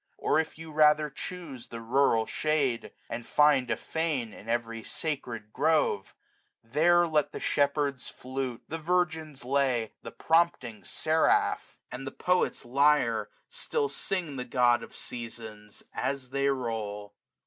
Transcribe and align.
Or 0.17 0.39
if 0.39 0.57
you 0.57 0.71
rather 0.71 1.11
chuse 1.11 1.67
the 1.67 1.79
rural 1.79 2.25
shade. 2.25 2.91
And 3.07 3.23
find 3.23 3.69
a 3.69 3.77
fane 3.77 4.33
in 4.33 4.49
every 4.49 4.83
sacred 4.83 5.53
grove; 5.53 6.15
90 6.63 6.73
There 6.73 7.07
let 7.07 7.31
the 7.31 7.39
shepherd's 7.39 8.09
flute, 8.09 8.63
the 8.67 8.79
virgin's 8.79 9.45
lay. 9.45 9.91
The 10.01 10.09
prompting 10.11 10.83
seraph, 10.85 11.77
and 11.91 12.07
the 12.07 12.11
poet's 12.11 12.65
lyre, 12.65 13.29
Still 13.51 13.89
sing 13.89 14.37
the 14.37 14.43
God 14.43 14.81
of 14.81 14.95
Seasons, 14.95 15.83
as 15.93 16.31
they 16.31 16.47
roll. 16.49 17.13